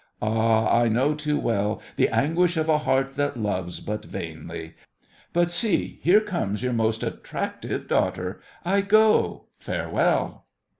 Ah, 0.19 0.81
I 0.81 0.87
know 0.87 1.13
too 1.13 1.37
well 1.39 1.79
The 1.95 2.09
anguish 2.09 2.57
of 2.57 2.67
a 2.67 2.79
heart 2.79 3.15
that 3.17 3.37
loves 3.39 3.79
but 3.79 4.03
vainly! 4.03 4.73
But 5.31 5.51
see, 5.51 5.99
here 6.01 6.21
comes 6.21 6.63
your 6.63 6.73
most 6.73 7.03
attractive 7.03 7.87
daughter. 7.87 8.41
I 8.65 8.81
go—Farewell! 8.81 10.47